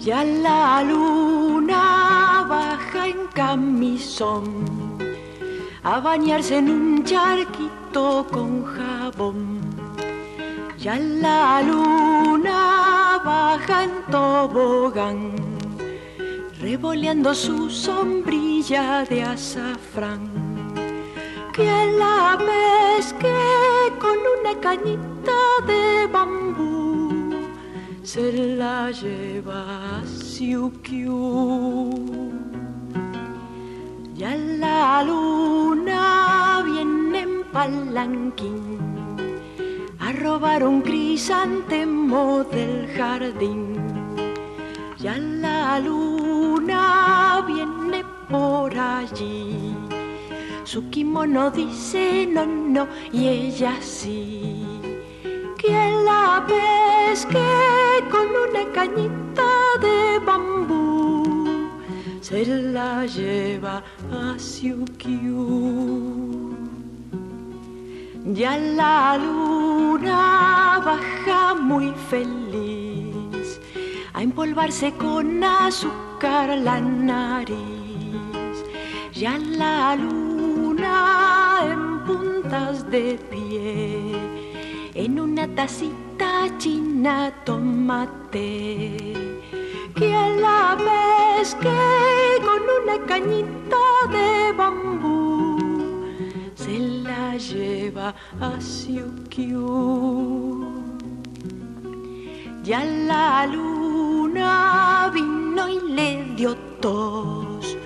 Ya 0.00 0.22
la 0.22 0.84
luna 0.84 2.46
baja 2.48 3.08
en 3.08 3.26
camisón 3.34 4.44
a 5.82 5.98
bañarse 5.98 6.58
en 6.58 6.70
un 6.70 7.04
charquito 7.04 8.24
con 8.30 8.64
jabón. 8.64 9.65
Ya 10.86 11.00
la 11.00 11.62
luna 11.62 13.20
baja 13.24 13.82
en 13.82 13.94
tobogán, 14.08 15.34
revoleando 16.60 17.34
su 17.34 17.68
sombrilla 17.68 19.04
de 19.04 19.24
azafrán. 19.24 20.30
Que 21.52 21.72
la 21.98 22.38
pesque 22.38 23.34
con 23.98 24.16
una 24.36 24.54
cañita 24.60 25.40
de 25.66 26.06
bambú 26.06 27.34
se 28.04 28.54
la 28.56 28.92
lleva 28.92 30.04
Siukiu. 30.04 31.90
Ya 34.14 34.36
la 34.36 35.02
luna 35.02 36.62
viene 36.64 37.22
en 37.22 37.42
palanquín 37.52 38.75
a 40.06 40.12
robar 40.12 40.62
un 40.62 40.82
crisantemo 40.82 42.44
del 42.44 42.86
jardín. 42.96 43.74
Ya 44.98 45.18
la 45.18 45.80
luna 45.80 47.44
viene 47.44 48.04
por 48.30 48.72
allí. 48.78 49.74
Su 50.62 50.88
kimono 50.90 51.50
dice 51.50 52.28
no, 52.30 52.46
no, 52.46 52.86
y 53.12 53.26
ella 53.26 53.74
sí. 53.80 54.64
Que 55.58 55.90
la 56.04 56.46
pesque 56.46 57.48
con 58.08 58.28
una 58.46 58.64
cañita 58.72 59.50
de 59.80 60.20
bambú 60.24 61.68
se 62.20 62.46
la 62.46 63.06
lleva 63.06 63.82
a 64.12 64.38
Siukiu. 64.38 65.96
Ya 68.34 68.58
la 68.58 69.16
luna 69.16 70.82
baja 70.84 71.54
muy 71.54 71.92
feliz 72.10 73.60
a 74.12 74.20
empolvarse 74.20 74.92
con 74.94 75.44
azúcar 75.44 76.58
la 76.58 76.80
nariz. 76.80 77.56
Ya 79.12 79.38
la 79.38 79.94
luna 79.94 81.60
en 81.70 82.04
puntas 82.04 82.90
de 82.90 83.16
pie 83.30 84.16
en 84.94 85.20
una 85.20 85.46
tacita 85.54 86.48
china 86.58 87.32
tomate 87.44 89.12
que 89.94 90.36
la 90.40 90.76
pesque 90.76 91.78
con 92.42 92.60
una 92.82 93.06
cañita 93.06 93.84
de 94.10 94.52
bambú 94.52 95.05
lleva 97.38 98.14
a 98.40 98.60
Siukiu. 98.60 99.66
Ya 102.64 102.84
la 102.84 103.46
luna 103.46 105.10
vino 105.14 105.68
y 105.68 105.80
le 105.92 106.24
dio 106.34 106.56
tos 106.80 107.76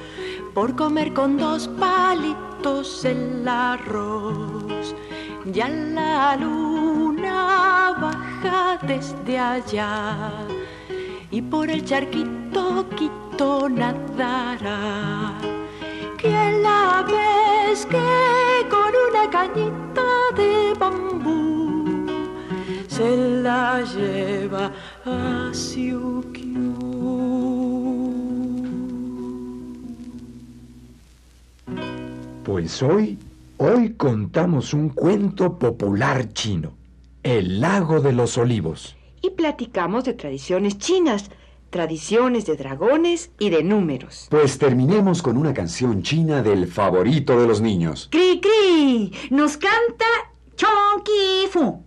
por 0.54 0.74
comer 0.74 1.12
con 1.12 1.36
dos 1.36 1.68
palitos 1.68 3.04
el 3.04 3.46
arroz. 3.46 4.94
Ya 5.52 5.68
la 5.68 6.36
luna 6.36 7.94
baja 8.00 8.78
desde 8.86 9.38
allá 9.38 10.30
y 11.30 11.42
por 11.42 11.70
el 11.70 11.84
charquito 11.84 12.86
quito 12.96 13.68
nadará. 13.68 15.34
Que 16.18 16.60
la 16.62 17.04
pesque 17.06 17.98
con 17.98 18.59
una 19.20 19.30
cañita 19.30 20.02
de 20.34 20.74
bambú 20.78 22.06
se 22.88 23.16
la 23.42 23.82
lleva 23.82 24.72
a 25.04 25.50
Siukiu. 25.52 26.74
Pues 32.44 32.82
hoy, 32.82 33.18
hoy 33.58 33.94
contamos 33.94 34.72
un 34.74 34.88
cuento 34.90 35.58
popular 35.58 36.32
chino, 36.32 36.72
El 37.22 37.60
lago 37.60 38.00
de 38.00 38.12
los 38.12 38.38
olivos. 38.38 38.96
Y 39.22 39.30
platicamos 39.30 40.04
de 40.04 40.14
tradiciones 40.14 40.78
chinas, 40.78 41.30
tradiciones 41.70 42.46
de 42.46 42.56
dragones 42.56 43.30
y 43.38 43.50
de 43.50 43.62
números. 43.62 44.26
Pues 44.30 44.58
terminemos 44.58 45.22
con 45.22 45.36
una 45.36 45.54
canción 45.54 46.02
china 46.02 46.42
del 46.42 46.66
favorito 46.66 47.40
de 47.40 47.46
los 47.46 47.60
niños. 47.60 48.08
Cri 48.10 48.40
Cri, 48.40 49.12
nos 49.30 49.56
canta 49.56 50.06
Chong 50.56 51.02
Ki 51.04 51.48
Fu. 51.50 51.82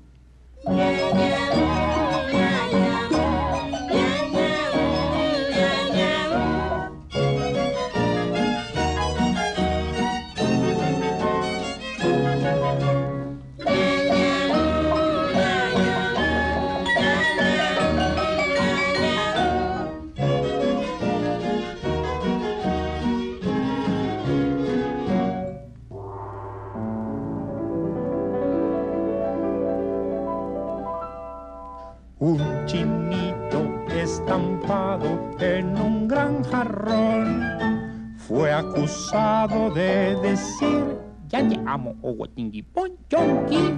Llamo 41.83 42.63
Ponchonqui. 42.63 43.73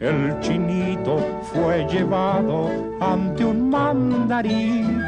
El 0.00 0.38
chinito 0.40 1.18
fue 1.42 1.84
llevado 1.90 2.70
ante 3.00 3.44
un 3.44 3.68
mandarín 3.68 5.02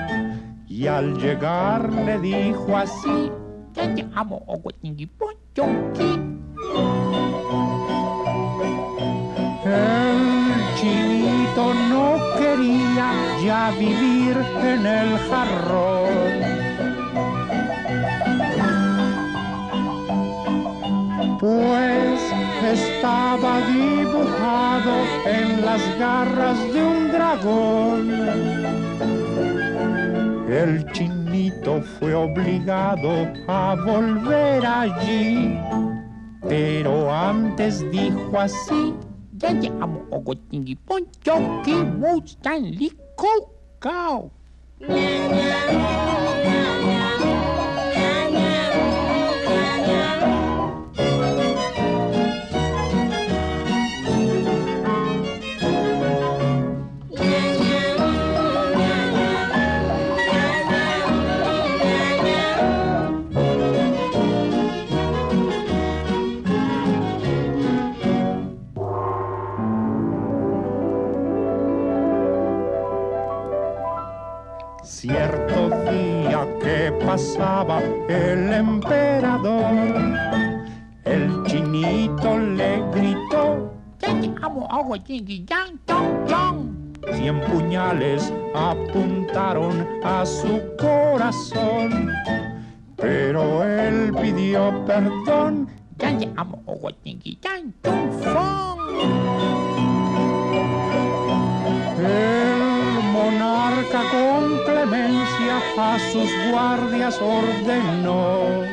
y 0.67 0.87
al 0.87 1.17
llegar 1.19 1.93
le 1.93 2.19
dijo 2.19 2.77
así 2.77 3.31
ya 3.75 3.87
llamo 3.87 4.43
Ponchonqui. 5.07 6.21
El 9.65 10.21
chinito 10.77 11.75
no 11.89 12.17
quería 12.39 13.13
ya 13.45 13.71
vivir 13.79 14.37
en 14.63 14.87
el 14.87 15.19
jarrón. 15.29 16.61
Pues 21.39 22.40
estaba 22.65 23.61
dibujado 23.67 24.93
en 25.27 25.65
las 25.65 25.99
garras 25.99 26.59
de 26.73 26.83
un 26.83 27.11
dragón. 27.11 28.11
El 30.49 30.85
chinito 30.93 31.81
fue 31.99 32.15
obligado 32.15 33.29
a 33.49 33.77
volver 33.87 34.67
allí, 34.67 35.59
pero 36.49 37.13
antes 37.13 37.89
dijo 37.91 38.39
así 38.39 38.95
apuntaron 88.55 89.87
a 90.03 90.25
su 90.25 90.61
corazón, 90.79 92.11
pero 92.97 93.63
él 93.63 94.15
pidió 94.21 94.85
perdón. 94.87 95.69
El 101.99 103.03
monarca 103.13 104.03
con 104.11 104.65
clemencia 104.65 105.61
a 105.77 105.99
sus 106.11 106.31
guardias 106.51 107.21
ordenó. 107.21 108.65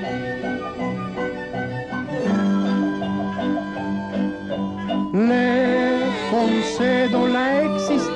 Le 5.14 6.00
concedo 6.32 7.28
la 7.28 7.64
existencia, 7.64 8.07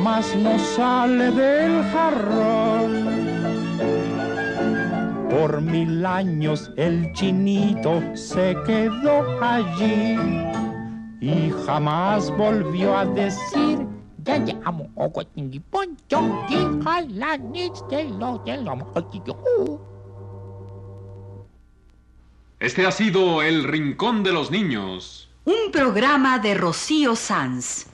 mas 0.00 0.34
no 0.36 0.58
sale 0.58 1.30
del 1.30 1.82
jarrón. 1.92 2.92
Por 5.30 5.60
mil 5.60 6.06
años 6.06 6.70
el 6.76 7.12
chinito 7.12 8.02
se 8.14 8.56
quedó 8.66 9.42
allí 9.42 10.16
y 11.20 11.52
jamás 11.66 12.30
volvió 12.36 12.96
a 12.96 13.04
decir 13.04 13.78
Este 22.60 22.86
ha 22.86 22.90
sido 22.90 23.42
El 23.42 23.64
Rincón 23.64 24.22
de 24.22 24.32
los 24.32 24.50
Niños. 24.50 25.28
Un 25.44 25.70
programa 25.70 26.38
de 26.38 26.54
Rocío 26.54 27.14
Sanz. 27.14 27.93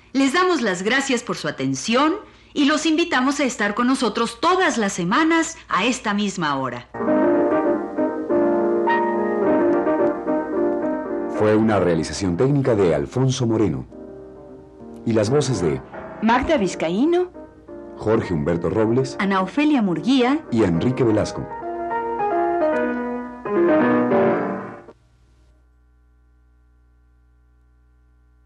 les 0.21 0.33
damos 0.33 0.61
las 0.61 0.83
gracias 0.83 1.23
por 1.23 1.35
su 1.35 1.47
atención 1.47 2.13
y 2.53 2.65
los 2.65 2.85
invitamos 2.85 3.39
a 3.39 3.43
estar 3.43 3.73
con 3.73 3.87
nosotros 3.87 4.39
todas 4.39 4.77
las 4.77 4.93
semanas 4.93 5.57
a 5.67 5.83
esta 5.85 6.13
misma 6.13 6.57
hora. 6.57 6.87
Fue 11.39 11.55
una 11.55 11.79
realización 11.79 12.37
técnica 12.37 12.75
de 12.75 12.93
Alfonso 12.93 13.47
Moreno. 13.47 13.87
Y 15.07 15.13
las 15.13 15.31
voces 15.31 15.59
de 15.59 15.81
Magda 16.21 16.57
Vizcaíno, 16.57 17.31
Jorge 17.97 18.31
Humberto 18.35 18.69
Robles 18.69 19.15
Ana 19.17 19.41
Ofelia 19.41 19.81
Murguía 19.81 20.45
y 20.51 20.65
Enrique 20.65 21.03
Velasco. 21.03 21.47